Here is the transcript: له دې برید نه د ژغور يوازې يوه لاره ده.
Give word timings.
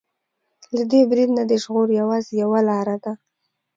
له 0.75 0.83
دې 0.91 1.01
برید 1.09 1.29
نه 1.37 1.43
د 1.51 1.53
ژغور 1.63 1.87
يوازې 2.01 2.31
يوه 2.43 2.59
لاره 2.69 2.97
ده. 3.03 3.13